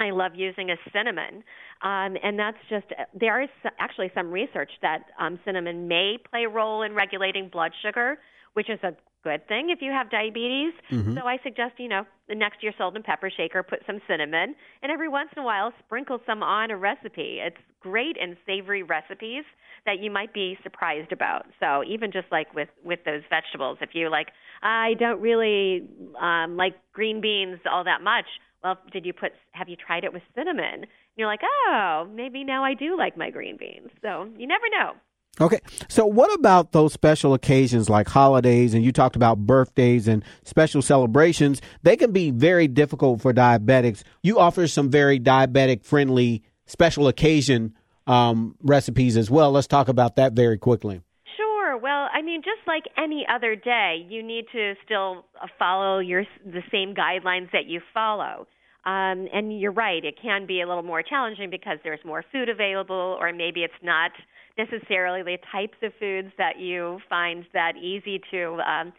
I 0.00 0.10
love 0.10 0.32
using 0.34 0.70
is 0.70 0.76
cinnamon. 0.92 1.44
Um, 1.82 2.16
and 2.22 2.38
that's 2.38 2.58
just, 2.68 2.86
there 3.18 3.42
is 3.42 3.48
actually 3.78 4.10
some 4.14 4.30
research 4.30 4.70
that 4.82 5.04
um, 5.20 5.38
cinnamon 5.44 5.86
may 5.88 6.16
play 6.30 6.44
a 6.44 6.48
role 6.48 6.82
in 6.82 6.94
regulating 6.94 7.48
blood 7.48 7.72
sugar, 7.82 8.18
which 8.54 8.70
is 8.70 8.78
a 8.82 8.94
good 9.24 9.48
thing 9.48 9.70
if 9.70 9.80
you 9.82 9.90
have 9.90 10.10
diabetes. 10.10 10.72
Mm-hmm. 10.92 11.16
So 11.16 11.26
I 11.26 11.38
suggest, 11.42 11.74
you 11.78 11.88
know, 11.88 12.04
the 12.28 12.34
next 12.34 12.60
to 12.60 12.66
your 12.66 12.74
salt 12.78 12.94
and 12.94 13.04
pepper 13.04 13.30
shaker, 13.34 13.62
put 13.62 13.80
some 13.86 14.00
cinnamon, 14.06 14.54
and 14.82 14.92
every 14.92 15.08
once 15.08 15.30
in 15.36 15.42
a 15.42 15.44
while, 15.44 15.72
sprinkle 15.84 16.20
some 16.26 16.42
on 16.42 16.70
a 16.70 16.76
recipe. 16.76 17.38
It's 17.40 17.56
great 17.80 18.16
in 18.16 18.36
savory 18.46 18.82
recipes 18.82 19.44
that 19.86 19.98
you 19.98 20.10
might 20.10 20.32
be 20.32 20.56
surprised 20.62 21.10
about. 21.10 21.46
So 21.58 21.82
even 21.84 22.12
just 22.12 22.28
like 22.30 22.54
with 22.54 22.68
with 22.84 23.00
those 23.04 23.22
vegetables, 23.28 23.78
if 23.80 23.90
you 23.94 24.10
like, 24.10 24.28
I 24.62 24.94
don't 25.00 25.20
really 25.20 25.88
um, 26.20 26.56
like 26.56 26.74
green 26.92 27.20
beans 27.20 27.58
all 27.70 27.84
that 27.84 28.02
much 28.02 28.26
well, 28.64 28.78
did 28.90 29.04
you 29.04 29.12
put, 29.12 29.32
have 29.52 29.68
you 29.68 29.76
tried 29.76 30.04
it 30.04 30.12
with 30.12 30.22
cinnamon? 30.34 30.64
And 30.64 30.86
you're 31.16 31.28
like, 31.28 31.42
oh, 31.44 32.08
maybe 32.12 32.42
now 32.42 32.64
I 32.64 32.72
do 32.72 32.96
like 32.96 33.16
my 33.16 33.28
green 33.30 33.58
beans. 33.58 33.90
So 34.00 34.26
you 34.38 34.46
never 34.46 34.64
know. 34.70 34.94
Okay. 35.40 35.58
So 35.88 36.06
what 36.06 36.32
about 36.34 36.72
those 36.72 36.92
special 36.92 37.34
occasions 37.34 37.90
like 37.90 38.08
holidays 38.08 38.72
and 38.72 38.84
you 38.84 38.92
talked 38.92 39.16
about 39.16 39.38
birthdays 39.38 40.06
and 40.06 40.24
special 40.44 40.80
celebrations? 40.80 41.60
They 41.82 41.96
can 41.96 42.12
be 42.12 42.30
very 42.30 42.68
difficult 42.68 43.20
for 43.20 43.32
diabetics. 43.32 44.04
You 44.22 44.38
offer 44.38 44.68
some 44.68 44.90
very 44.90 45.18
diabetic 45.18 45.84
friendly 45.84 46.42
special 46.66 47.08
occasion 47.08 47.74
um, 48.06 48.54
recipes 48.62 49.16
as 49.16 49.30
well. 49.30 49.50
Let's 49.50 49.66
talk 49.66 49.88
about 49.88 50.16
that 50.16 50.34
very 50.34 50.58
quickly. 50.58 51.00
Sure. 51.36 51.76
Well, 51.78 52.08
I 52.12 52.22
mean, 52.22 52.42
just 52.42 52.66
like 52.66 52.84
any 52.96 53.26
other 53.28 53.56
day, 53.56 54.06
you 54.08 54.22
need 54.22 54.44
to 54.52 54.74
still 54.84 55.24
follow 55.58 55.98
your 55.98 56.24
the 56.44 56.62
same 56.70 56.94
guidelines 56.94 57.50
that 57.52 57.66
you 57.66 57.80
follow. 57.92 58.46
Um, 58.86 59.28
and 59.32 59.58
you're 59.58 59.72
right, 59.72 60.04
it 60.04 60.16
can 60.20 60.46
be 60.46 60.60
a 60.60 60.68
little 60.68 60.82
more 60.82 61.02
challenging 61.02 61.48
because 61.48 61.78
there's 61.82 62.04
more 62.04 62.22
food 62.30 62.50
available, 62.50 63.16
or 63.18 63.32
maybe 63.32 63.60
it's 63.60 63.72
not 63.82 64.10
necessarily 64.58 65.22
the 65.22 65.38
types 65.50 65.76
of 65.82 65.92
foods 65.98 66.28
that 66.36 66.58
you 66.58 66.98
find 67.08 67.46
that 67.54 67.76
easy 67.76 68.20
to 68.30 68.60
um, 68.60 68.92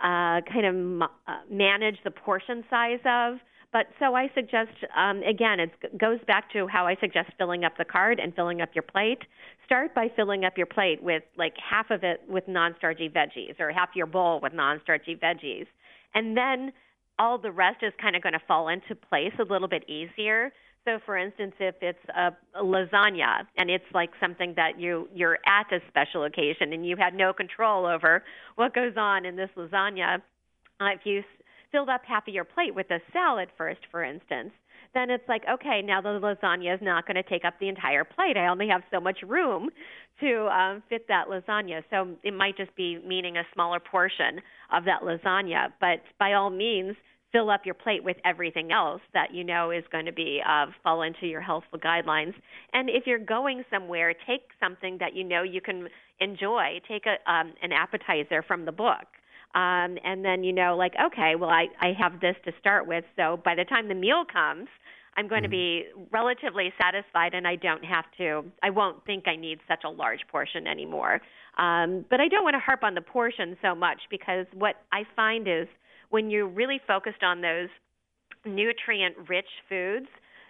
uh, 0.00 0.40
kind 0.50 0.66
of 0.66 1.08
uh, 1.26 1.38
manage 1.50 1.96
the 2.04 2.10
portion 2.10 2.64
size 2.70 3.00
of. 3.04 3.38
But 3.72 3.86
so 3.98 4.14
I 4.14 4.30
suggest, 4.36 4.70
um, 4.96 5.22
again, 5.24 5.58
it 5.58 5.98
goes 5.98 6.20
back 6.28 6.52
to 6.52 6.68
how 6.68 6.86
I 6.86 6.94
suggest 7.00 7.30
filling 7.36 7.64
up 7.64 7.76
the 7.76 7.84
card 7.84 8.20
and 8.20 8.32
filling 8.32 8.60
up 8.60 8.68
your 8.72 8.82
plate. 8.82 9.18
Start 9.66 9.92
by 9.96 10.08
filling 10.14 10.44
up 10.44 10.56
your 10.56 10.68
plate 10.68 11.02
with 11.02 11.24
like 11.36 11.54
half 11.58 11.90
of 11.90 12.04
it 12.04 12.20
with 12.28 12.46
non 12.46 12.76
starchy 12.78 13.08
veggies 13.08 13.58
or 13.58 13.72
half 13.72 13.88
your 13.96 14.06
bowl 14.06 14.38
with 14.40 14.52
non 14.52 14.80
starchy 14.84 15.16
veggies. 15.16 15.66
And 16.14 16.36
then 16.36 16.72
all 17.18 17.38
the 17.38 17.52
rest 17.52 17.78
is 17.82 17.92
kind 18.00 18.16
of 18.16 18.22
going 18.22 18.32
to 18.32 18.42
fall 18.46 18.68
into 18.68 18.94
place 18.94 19.32
a 19.38 19.44
little 19.44 19.68
bit 19.68 19.88
easier. 19.88 20.52
So, 20.84 20.98
for 21.06 21.16
instance, 21.16 21.54
if 21.60 21.76
it's 21.80 21.98
a, 22.14 22.32
a 22.58 22.62
lasagna 22.62 23.46
and 23.56 23.70
it's 23.70 23.84
like 23.94 24.10
something 24.20 24.52
that 24.56 24.78
you 24.78 25.08
you're 25.14 25.38
at 25.46 25.72
a 25.72 25.80
special 25.88 26.24
occasion 26.24 26.72
and 26.74 26.86
you 26.86 26.96
had 26.96 27.14
no 27.14 27.32
control 27.32 27.86
over 27.86 28.22
what 28.56 28.74
goes 28.74 28.92
on 28.96 29.24
in 29.24 29.36
this 29.36 29.48
lasagna, 29.56 30.16
uh, 30.80 30.86
if 30.94 31.00
you 31.04 31.22
filled 31.72 31.88
up 31.88 32.02
half 32.06 32.28
of 32.28 32.34
your 32.34 32.44
plate 32.44 32.74
with 32.74 32.90
a 32.90 32.98
salad 33.12 33.48
first, 33.56 33.80
for 33.90 34.04
instance, 34.04 34.52
then 34.92 35.10
it's 35.10 35.28
like, 35.28 35.42
okay, 35.50 35.82
now 35.82 36.00
the 36.00 36.08
lasagna 36.08 36.74
is 36.74 36.80
not 36.82 37.06
going 37.06 37.16
to 37.16 37.22
take 37.22 37.44
up 37.44 37.54
the 37.58 37.68
entire 37.68 38.04
plate. 38.04 38.36
I 38.36 38.46
only 38.46 38.68
have 38.68 38.82
so 38.92 39.00
much 39.00 39.18
room 39.26 39.70
to 40.20 40.46
um, 40.48 40.82
fit 40.88 41.06
that 41.08 41.26
lasagna. 41.28 41.82
So 41.90 42.16
it 42.22 42.34
might 42.34 42.56
just 42.56 42.74
be 42.76 42.98
meaning 43.06 43.36
a 43.36 43.42
smaller 43.52 43.80
portion 43.80 44.40
of 44.72 44.84
that 44.84 45.02
lasagna. 45.02 45.72
But 45.80 46.02
by 46.18 46.34
all 46.34 46.50
means, 46.50 46.96
fill 47.32 47.50
up 47.50 47.66
your 47.66 47.74
plate 47.74 48.04
with 48.04 48.16
everything 48.24 48.70
else 48.70 49.00
that 49.12 49.34
you 49.34 49.42
know 49.42 49.72
is 49.72 49.82
going 49.90 50.06
to 50.06 50.12
be 50.12 50.40
uh, 50.48 50.66
fall 50.84 51.02
into 51.02 51.26
your 51.26 51.40
healthful 51.40 51.78
guidelines. 51.78 52.32
And 52.72 52.88
if 52.88 53.06
you're 53.06 53.18
going 53.18 53.64
somewhere, 53.70 54.14
take 54.26 54.42
something 54.60 54.98
that 55.00 55.16
you 55.16 55.24
know 55.24 55.42
you 55.42 55.60
can 55.60 55.88
enjoy. 56.20 56.80
Take 56.86 57.06
a 57.06 57.30
um, 57.30 57.52
an 57.62 57.72
appetizer 57.72 58.42
from 58.42 58.64
the 58.64 58.72
book. 58.72 59.06
Um, 59.54 59.98
and 60.04 60.24
then 60.24 60.42
you 60.44 60.52
know, 60.52 60.76
like, 60.76 60.94
okay, 61.06 61.34
well, 61.36 61.50
I, 61.50 61.66
I 61.80 61.92
have 61.98 62.20
this 62.20 62.36
to 62.44 62.52
start 62.60 62.86
with. 62.86 63.04
So 63.16 63.40
by 63.44 63.54
the 63.54 63.64
time 63.64 63.88
the 63.88 63.94
meal 63.94 64.24
comes, 64.24 64.68
I'm 65.16 65.28
going 65.28 65.42
mm-hmm. 65.42 65.50
to 65.50 65.56
be 65.56 65.84
relatively 66.10 66.72
satisfied 66.80 67.34
and 67.34 67.46
I 67.46 67.56
don't 67.56 67.84
have 67.84 68.04
to, 68.18 68.44
I 68.62 68.70
won't 68.70 69.04
think 69.04 69.28
I 69.28 69.36
need 69.36 69.60
such 69.68 69.84
a 69.84 69.90
large 69.90 70.20
portion 70.30 70.66
anymore. 70.66 71.20
Um, 71.56 72.04
but 72.10 72.20
I 72.20 72.28
don't 72.28 72.42
want 72.42 72.54
to 72.54 72.60
harp 72.60 72.82
on 72.82 72.94
the 72.94 73.00
portion 73.00 73.56
so 73.62 73.74
much 73.74 74.00
because 74.10 74.46
what 74.54 74.76
I 74.92 75.02
find 75.14 75.46
is 75.46 75.68
when 76.10 76.30
you're 76.30 76.48
really 76.48 76.80
focused 76.86 77.22
on 77.22 77.40
those 77.40 77.68
nutrient 78.44 79.16
rich 79.28 79.48
foods, 79.68 80.06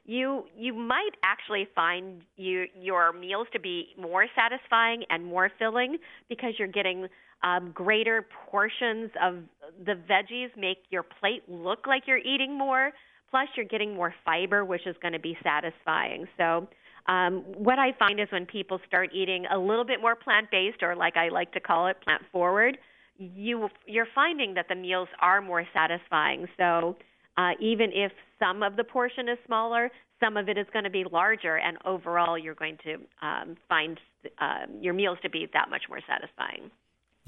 you 0.06 0.44
you 0.56 0.74
might 0.74 1.12
actually 1.22 1.66
find 1.74 2.22
you 2.36 2.66
your 2.78 3.12
meals 3.12 3.46
to 3.54 3.60
be 3.60 3.94
more 3.98 4.26
satisfying 4.36 5.04
and 5.08 5.24
more 5.24 5.50
filling 5.58 5.96
because 6.28 6.52
you're 6.58 6.68
getting 6.68 7.06
um, 7.42 7.70
greater 7.72 8.26
portions 8.50 9.10
of 9.22 9.36
the 9.84 9.94
veggies 10.08 10.48
make 10.58 10.78
your 10.90 11.02
plate 11.02 11.42
look 11.48 11.86
like 11.86 12.02
you're 12.06 12.18
eating 12.18 12.56
more. 12.56 12.92
Plus, 13.30 13.48
you're 13.56 13.66
getting 13.66 13.94
more 13.94 14.14
fiber, 14.24 14.64
which 14.64 14.86
is 14.86 14.96
going 15.02 15.12
to 15.12 15.18
be 15.18 15.36
satisfying. 15.42 16.26
So, 16.36 16.68
um, 17.06 17.44
what 17.56 17.78
I 17.78 17.92
find 17.98 18.18
is 18.18 18.28
when 18.30 18.46
people 18.46 18.80
start 18.86 19.10
eating 19.12 19.44
a 19.52 19.58
little 19.58 19.84
bit 19.84 20.00
more 20.00 20.14
plant 20.16 20.50
based, 20.50 20.82
or 20.82 20.96
like 20.96 21.16
I 21.16 21.28
like 21.28 21.52
to 21.52 21.60
call 21.60 21.88
it, 21.88 21.96
plant 22.02 22.22
forward, 22.32 22.78
you 23.18 23.68
you're 23.86 24.08
finding 24.14 24.54
that 24.54 24.66
the 24.68 24.74
meals 24.74 25.08
are 25.20 25.42
more 25.42 25.64
satisfying. 25.72 26.46
So, 26.56 26.96
uh, 27.36 27.50
even 27.60 27.90
if 27.92 28.12
some 28.38 28.62
of 28.62 28.76
the 28.76 28.84
portion 28.84 29.28
is 29.28 29.38
smaller, 29.46 29.90
some 30.20 30.36
of 30.36 30.48
it 30.48 30.56
is 30.56 30.66
going 30.72 30.84
to 30.84 30.90
be 30.90 31.04
larger, 31.10 31.56
and 31.56 31.76
overall, 31.84 32.38
you're 32.38 32.54
going 32.54 32.78
to 32.84 32.94
um, 33.26 33.56
find 33.68 33.98
uh, 34.38 34.66
your 34.80 34.94
meals 34.94 35.18
to 35.22 35.30
be 35.30 35.46
that 35.52 35.68
much 35.68 35.82
more 35.88 36.00
satisfying. 36.08 36.70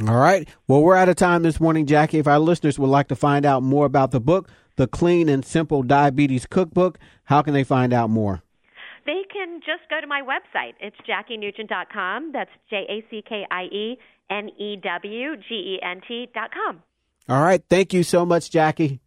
All 0.02 0.16
right. 0.16 0.46
Well, 0.68 0.82
we're 0.82 0.96
out 0.96 1.08
of 1.08 1.16
time 1.16 1.42
this 1.42 1.58
morning, 1.58 1.86
Jackie. 1.86 2.18
If 2.18 2.26
our 2.26 2.38
listeners 2.38 2.78
would 2.78 2.90
like 2.90 3.08
to 3.08 3.16
find 3.16 3.46
out 3.46 3.62
more 3.62 3.86
about 3.86 4.10
the 4.10 4.20
book, 4.20 4.50
The 4.76 4.86
Clean 4.86 5.26
and 5.28 5.42
Simple 5.42 5.82
Diabetes 5.82 6.44
Cookbook, 6.44 6.98
how 7.24 7.40
can 7.40 7.54
they 7.54 7.64
find 7.64 7.94
out 7.94 8.10
more? 8.10 8.42
They 9.06 9.22
can 9.32 9.60
just 9.60 9.88
go 9.88 9.98
to 10.00 10.06
my 10.06 10.20
website. 10.20 10.74
It's 10.80 10.96
jackienewgent.com. 11.08 12.32
That's 12.32 12.50
J 12.68 12.84
A 12.90 13.04
C 13.10 13.22
K 13.26 13.46
I 13.50 13.62
E 13.64 13.98
N 14.28 14.50
E 14.58 14.76
W 14.82 15.36
G 15.36 15.54
E 15.54 15.80
N 15.82 16.02
T.com. 16.06 16.82
All 17.28 17.42
right. 17.42 17.62
Thank 17.70 17.94
you 17.94 18.02
so 18.02 18.26
much, 18.26 18.50
Jackie. 18.50 19.00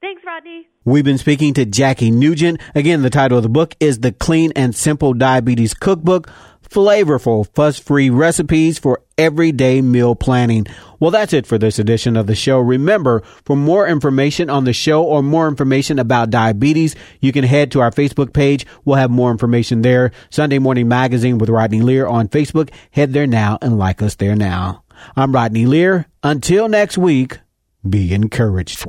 Thanks, 0.00 0.22
Rodney. 0.24 0.68
We've 0.84 1.04
been 1.04 1.18
speaking 1.18 1.54
to 1.54 1.64
Jackie 1.64 2.10
Newgent. 2.12 2.60
Again, 2.74 3.02
the 3.02 3.10
title 3.10 3.38
of 3.38 3.42
the 3.42 3.48
book 3.48 3.74
is 3.80 4.00
The 4.00 4.12
Clean 4.12 4.52
and 4.54 4.74
Simple 4.74 5.14
Diabetes 5.14 5.74
Cookbook 5.74 6.30
flavorful, 6.68 7.46
fuss 7.54 7.78
free 7.78 8.10
recipes 8.10 8.78
for 8.78 9.02
everyday 9.18 9.80
meal 9.82 10.14
planning. 10.14 10.66
Well, 11.00 11.10
that's 11.10 11.32
it 11.32 11.46
for 11.46 11.58
this 11.58 11.78
edition 11.78 12.16
of 12.16 12.26
the 12.26 12.34
show. 12.34 12.58
Remember, 12.58 13.22
for 13.44 13.56
more 13.56 13.86
information 13.86 14.50
on 14.50 14.64
the 14.64 14.72
show 14.72 15.04
or 15.04 15.22
more 15.22 15.48
information 15.48 15.98
about 15.98 16.30
diabetes, 16.30 16.94
you 17.20 17.32
can 17.32 17.44
head 17.44 17.70
to 17.72 17.80
our 17.80 17.90
Facebook 17.90 18.32
page. 18.32 18.66
We'll 18.84 18.96
have 18.96 19.10
more 19.10 19.30
information 19.30 19.82
there. 19.82 20.12
Sunday 20.30 20.58
Morning 20.58 20.88
Magazine 20.88 21.38
with 21.38 21.50
Rodney 21.50 21.82
Lear 21.82 22.06
on 22.06 22.28
Facebook. 22.28 22.70
Head 22.90 23.12
there 23.12 23.26
now 23.26 23.58
and 23.60 23.78
like 23.78 24.02
us 24.02 24.14
there 24.16 24.36
now. 24.36 24.84
I'm 25.14 25.32
Rodney 25.32 25.66
Lear. 25.66 26.06
Until 26.22 26.68
next 26.68 26.96
week, 26.96 27.38
be 27.86 28.12
encouraged. 28.12 28.84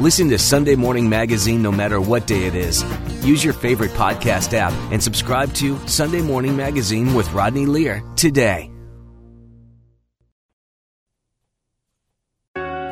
Listen 0.00 0.28
to 0.30 0.38
Sunday 0.38 0.74
Morning 0.74 1.08
Magazine 1.08 1.62
no 1.62 1.70
matter 1.70 2.00
what 2.00 2.26
day 2.26 2.46
it 2.46 2.54
is. 2.54 2.84
Use 3.24 3.44
your 3.44 3.54
favorite 3.54 3.92
podcast 3.92 4.52
app 4.52 4.72
and 4.90 5.02
subscribe 5.02 5.52
to 5.54 5.78
Sunday 5.86 6.22
Morning 6.22 6.56
Magazine 6.56 7.14
with 7.14 7.32
Rodney 7.32 7.66
Lear 7.66 8.02
today. 8.16 8.70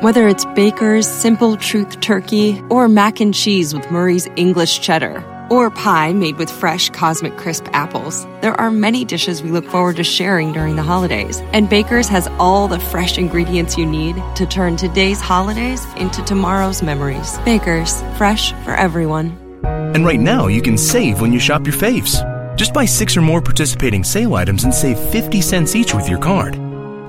Whether 0.01 0.27
it's 0.27 0.45
Baker's 0.55 1.07
Simple 1.07 1.57
Truth 1.57 1.99
Turkey 1.99 2.61
or 2.69 2.87
mac 2.87 3.19
and 3.19 3.33
cheese 3.33 3.73
with 3.73 3.89
Murray's 3.89 4.27
English 4.35 4.81
Cheddar 4.81 5.34
or 5.49 5.69
pie 5.69 6.13
made 6.13 6.37
with 6.37 6.49
fresh 6.49 6.89
Cosmic 6.89 7.37
Crisp 7.37 7.65
apples. 7.73 8.25
There 8.41 8.59
are 8.59 8.71
many 8.71 9.05
dishes 9.05 9.41
we 9.41 9.51
look 9.51 9.65
forward 9.65 9.95
to 9.97 10.03
sharing 10.03 10.51
during 10.51 10.75
the 10.75 10.83
holidays, 10.83 11.39
and 11.53 11.69
Baker's 11.69 12.07
has 12.07 12.27
all 12.39 12.67
the 12.67 12.79
fresh 12.79 13.17
ingredients 13.17 13.77
you 13.77 13.85
need 13.85 14.15
to 14.35 14.45
turn 14.45 14.77
today's 14.77 15.21
holidays 15.21 15.85
into 15.95 16.23
tomorrow's 16.23 16.81
memories. 16.81 17.37
Baker's, 17.39 18.01
fresh 18.17 18.53
for 18.63 18.75
everyone. 18.75 19.37
And 19.65 20.05
right 20.05 20.19
now, 20.19 20.47
you 20.47 20.61
can 20.61 20.77
save 20.77 21.21
when 21.21 21.31
you 21.31 21.39
shop 21.39 21.65
your 21.65 21.75
faves. 21.75 22.23
Just 22.57 22.73
buy 22.73 22.85
six 22.85 23.17
or 23.17 23.21
more 23.21 23.41
participating 23.41 24.03
sale 24.03 24.35
items 24.35 24.63
and 24.63 24.73
save 24.73 24.99
50 24.99 25.41
cents 25.41 25.75
each 25.75 25.93
with 25.93 26.09
your 26.09 26.19
card. 26.19 26.59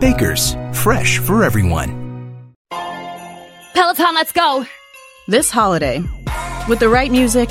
Baker's, 0.00 0.54
fresh 0.72 1.18
for 1.18 1.44
everyone. 1.44 2.04
Peloton, 3.74 4.14
let's 4.14 4.32
go! 4.32 4.66
This 5.28 5.50
holiday, 5.50 6.02
with 6.68 6.78
the 6.78 6.88
right 6.88 7.10
music 7.10 7.50